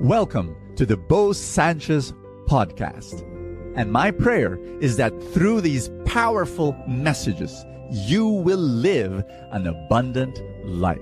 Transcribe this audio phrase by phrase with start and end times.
[0.00, 2.12] Welcome to the Bo Sanchez
[2.46, 3.24] podcast.
[3.74, 11.00] And my prayer is that through these powerful messages, you will live an abundant life.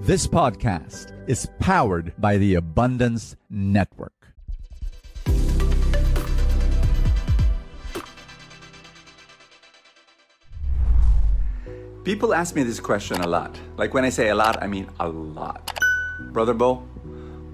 [0.00, 4.14] This podcast is powered by the Abundance Network.
[12.02, 13.60] People ask me this question a lot.
[13.76, 15.78] Like when I say a lot, I mean a lot.
[16.32, 16.82] Brother Bo,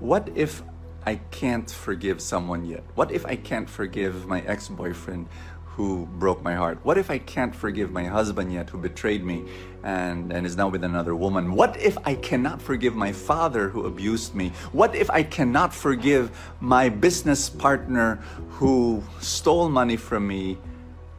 [0.00, 0.62] what if
[1.04, 2.84] I can't forgive someone yet?
[2.94, 5.28] What if I can't forgive my ex boyfriend
[5.64, 6.78] who broke my heart?
[6.82, 9.44] What if I can't forgive my husband yet who betrayed me
[9.82, 11.52] and, and is now with another woman?
[11.52, 14.50] What if I cannot forgive my father who abused me?
[14.72, 18.16] What if I cannot forgive my business partner
[18.50, 20.58] who stole money from me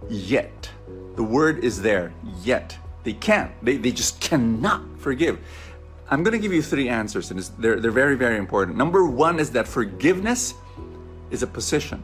[0.09, 0.69] yet?
[1.16, 2.77] The word is there, yet.
[3.03, 3.52] They can't.
[3.63, 5.39] They, they just cannot forgive.
[6.11, 8.75] I'm going to give you three answers, and they're, they're very, very important.
[8.77, 10.55] Number one is that forgiveness
[11.29, 12.03] is a position,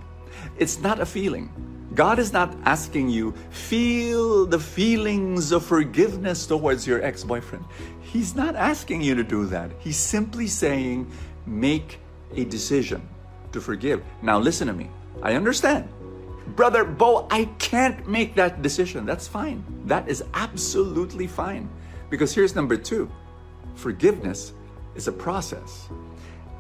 [0.58, 1.50] it's not a feeling.
[1.96, 7.64] God is not asking you, feel the feelings of forgiveness towards your ex boyfriend.
[8.02, 9.72] He's not asking you to do that.
[9.80, 11.10] He's simply saying,
[11.46, 12.00] make
[12.36, 13.08] a decision
[13.54, 14.04] to forgive.
[14.22, 14.90] Now, listen to me.
[15.24, 15.88] I understand.
[16.56, 19.06] Brother Bo, I can't make that decision.
[19.06, 19.64] That's fine.
[19.86, 21.70] That is absolutely fine.
[22.10, 23.10] Because here's number two
[23.76, 24.54] forgiveness
[24.96, 25.90] is a process.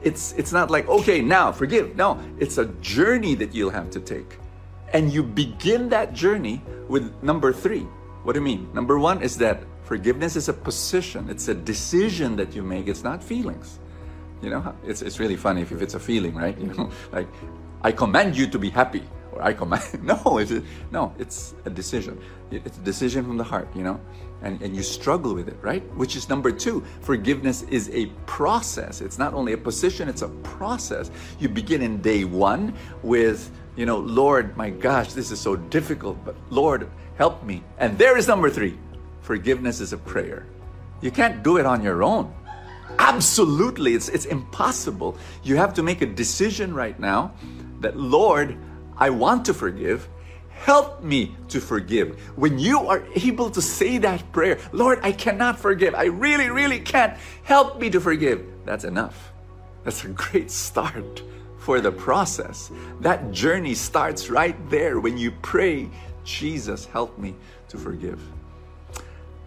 [0.03, 1.95] It's, it's not like, okay, now forgive.
[1.95, 4.37] No, it's a journey that you'll have to take.
[4.93, 7.87] And you begin that journey with number three.
[8.23, 8.69] What do you mean?
[8.73, 13.03] Number one is that forgiveness is a position, it's a decision that you make, it's
[13.03, 13.79] not feelings.
[14.41, 16.57] You know, it's, it's really funny if, if it's a feeling, right?
[16.57, 17.27] You know, like,
[17.81, 19.03] I command you to be happy
[19.35, 19.83] or I command.
[20.05, 22.19] No, it's a, no, it's a decision.
[22.51, 23.99] It's a decision from the heart, you know,
[24.41, 25.83] and, and you struggle with it, right?
[25.95, 26.83] Which is number two.
[27.01, 29.01] Forgiveness is a process.
[29.01, 31.11] It's not only a position, it's a process.
[31.39, 36.23] You begin in day one with, you know, Lord, my gosh, this is so difficult,
[36.23, 37.63] but Lord, help me.
[37.77, 38.77] And there is number three.
[39.21, 40.45] Forgiveness is a prayer.
[41.01, 42.33] You can't do it on your own.
[42.99, 45.17] Absolutely, it's, it's impossible.
[45.43, 47.33] You have to make a decision right now
[47.81, 48.57] that, Lord,
[48.97, 50.07] I want to forgive.
[50.49, 52.19] Help me to forgive.
[52.37, 55.93] When you are able to say that prayer, Lord, I cannot forgive.
[55.93, 57.17] I really, really can't.
[57.43, 58.45] Help me to forgive.
[58.65, 59.31] That's enough.
[59.83, 61.21] That's a great start
[61.57, 62.71] for the process.
[63.01, 65.89] That journey starts right there when you pray,
[66.23, 67.35] Jesus, help me
[67.69, 68.19] to forgive.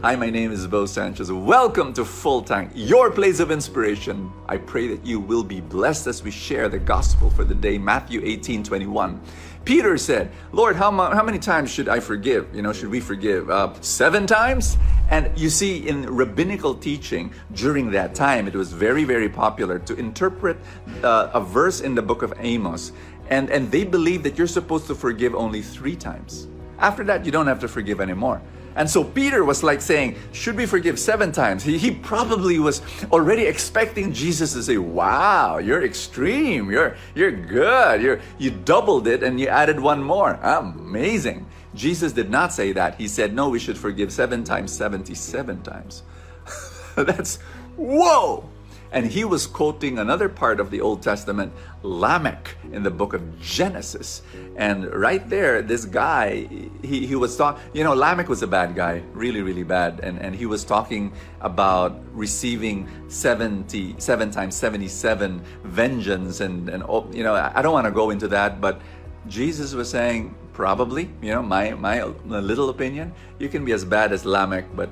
[0.00, 1.32] Hi, my name is Bo Sanchez.
[1.32, 4.30] Welcome to Full Tank, your place of inspiration.
[4.48, 7.78] I pray that you will be blessed as we share the gospel for the day,
[7.78, 9.20] Matthew 18 21.
[9.64, 12.46] Peter said, Lord, how, how many times should I forgive?
[12.54, 13.50] You know, should we forgive?
[13.50, 14.78] Uh, seven times?
[15.10, 19.96] And you see, in rabbinical teaching during that time, it was very, very popular to
[19.96, 20.58] interpret
[21.02, 22.92] uh, a verse in the book of Amos.
[23.30, 26.46] And, and they believe that you're supposed to forgive only three times.
[26.78, 28.40] After that, you don't have to forgive anymore.
[28.78, 31.64] And so Peter was like saying, Should we forgive seven times?
[31.64, 32.80] He, he probably was
[33.10, 36.70] already expecting Jesus to say, Wow, you're extreme.
[36.70, 38.00] You're, you're good.
[38.00, 40.34] You're, you doubled it and you added one more.
[40.42, 41.44] Amazing.
[41.74, 42.94] Jesus did not say that.
[42.94, 46.04] He said, No, we should forgive seven times, 77 times.
[46.94, 47.38] That's,
[47.76, 48.48] whoa!
[48.90, 53.40] And he was quoting another part of the Old Testament, Lamech, in the book of
[53.40, 54.22] Genesis.
[54.56, 56.48] And right there, this guy,
[56.82, 60.00] he, he was talking, you know, Lamech was a bad guy, really, really bad.
[60.02, 66.40] And, and he was talking about receiving 70, seven times 77 vengeance.
[66.40, 66.82] And, and
[67.14, 68.80] you know, I don't want to go into that, but
[69.26, 74.12] Jesus was saying, probably, you know, my, my little opinion, you can be as bad
[74.12, 74.90] as Lamech, but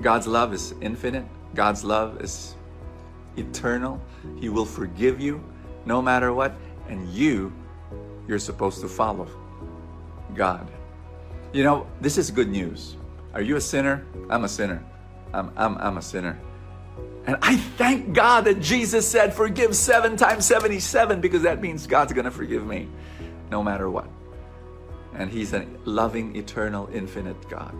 [0.00, 1.26] God's love is infinite
[1.56, 2.54] God's love is
[3.36, 4.00] eternal.
[4.38, 5.42] He will forgive you
[5.86, 6.54] no matter what.
[6.88, 7.52] And you,
[8.28, 9.26] you're supposed to follow
[10.34, 10.70] God.
[11.52, 12.96] You know, this is good news.
[13.32, 14.06] Are you a sinner?
[14.28, 14.84] I'm a sinner.
[15.32, 16.38] I'm, I'm, I'm a sinner.
[17.26, 22.12] And I thank God that Jesus said, Forgive seven times 77, because that means God's
[22.12, 22.88] going to forgive me
[23.50, 24.08] no matter what.
[25.14, 27.74] And He's a loving, eternal, infinite God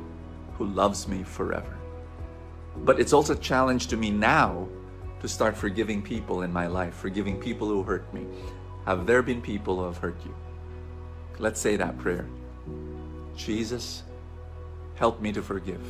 [0.54, 1.76] who loves me forever.
[2.84, 4.68] But it's also a challenge to me now
[5.20, 8.26] to start forgiving people in my life, forgiving people who hurt me.
[8.84, 10.34] Have there been people who have hurt you?
[11.38, 12.26] Let's say that prayer.
[13.36, 14.02] Jesus,
[14.94, 15.82] help me to forgive.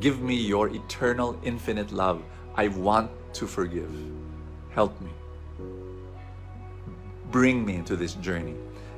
[0.00, 2.22] Give me your eternal, infinite love.
[2.54, 3.90] I want to forgive.
[4.70, 5.10] Help me.
[7.30, 8.54] Bring me into this journey.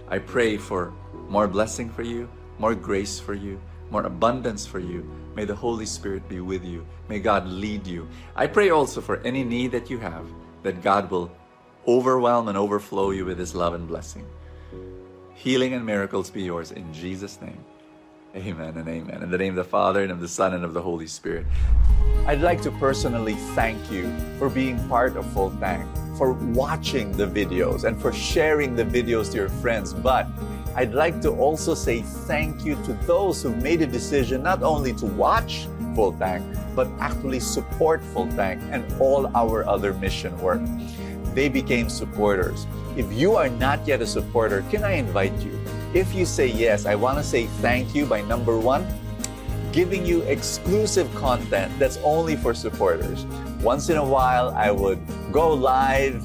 [0.08, 0.92] I pray for
[1.28, 2.28] more blessing for you,
[2.58, 5.08] more grace for you, more abundance for you.
[5.34, 6.86] May the Holy Spirit be with you.
[7.08, 8.08] May God lead you.
[8.36, 10.26] I pray also for any need that you have,
[10.62, 11.30] that God will
[11.86, 14.26] overwhelm and overflow you with His love and blessing.
[15.34, 17.64] Healing and miracles be yours in Jesus' name.
[18.36, 19.22] Amen and amen.
[19.22, 21.46] In the name of the Father, and of the Son, and of the Holy Spirit.
[22.26, 27.26] I'd like to personally thank you for being part of Full Tank, for watching the
[27.26, 29.92] videos, and for sharing the videos to your friends.
[29.92, 30.28] But
[30.76, 34.92] I'd like to also say thank you to those who made a decision not only
[34.94, 36.44] to watch Full Tank,
[36.76, 40.62] but actually support Full Tank and all our other mission work.
[41.34, 42.66] They became supporters.
[42.96, 45.58] If you are not yet a supporter, can I invite you?
[45.92, 48.86] If you say yes, I want to say thank you by number one,
[49.72, 53.24] giving you exclusive content that's only for supporters.
[53.60, 55.00] Once in a while, I would
[55.32, 56.24] go live